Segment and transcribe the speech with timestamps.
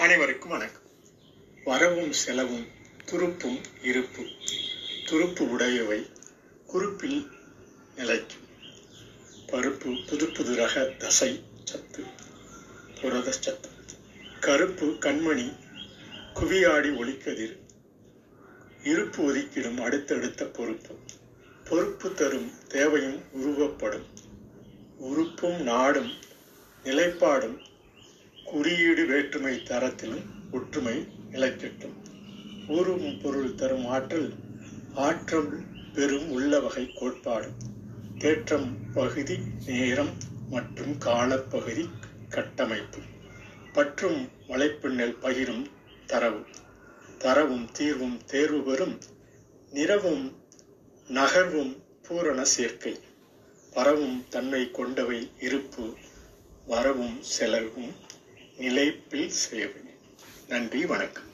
[0.00, 0.82] அனைவருக்கும் வணக்கம்.
[1.64, 2.66] வரவும் செலவும்
[3.06, 4.22] துருப்பும் இருப்பு
[5.04, 6.06] துருப்பு உடையவை
[6.66, 7.26] குறிப்பில்
[7.94, 8.40] நிலைக்கும்.
[9.46, 12.04] பருப்பு புது புது ரக தசை சத்து
[13.00, 13.68] புரத சத்து.
[14.40, 15.54] கருப்பு கண்மணி
[16.34, 17.56] குவியாடி ஒளிக்கதிர்
[18.82, 20.94] இருப்பு ஒதுக்கிடும் அடுத்தடுத்த பொறுப்பு.
[21.64, 24.06] பொறுப்பு தரும் தேவையும் உருவப்படும்.
[24.96, 26.12] உறுப்பும் நாடும்
[26.84, 27.68] நிலைப்பாடும்
[28.50, 30.94] குறியீடு வேற்றுமை தரத்திலும் ஒற்றுமை
[31.30, 31.96] நிலைக்கட்டும்
[32.66, 34.30] கூறும் பொருள் தரும் ஆற்றல்
[34.96, 35.50] ஆற்றல்
[35.92, 37.48] பெரும் உள்ள வகை கோட்பாடு.
[38.20, 40.12] தேற்றம் பகுதி நேரம்
[40.48, 41.84] மற்றும் காலப்பகுதி
[42.28, 43.00] கட்டமைப்பு.
[43.72, 45.64] பற்றும் வலைப்பின்னல் பகிரும்
[46.06, 46.42] தரவு.
[47.18, 48.96] தரவும் தீர்வும் தேர்வு பெறும்
[49.72, 50.24] நிறவும்
[51.08, 51.72] நகர்வும்
[52.08, 52.94] பூரண சேர்க்கை.
[53.72, 55.84] பரவும் தன்மை கொண்டவை இருப்பு
[56.66, 57.92] வரவும் செலவும்
[58.60, 59.82] நிலைப்பில் சேவை
[60.48, 61.29] நன்றி வணக்கம்.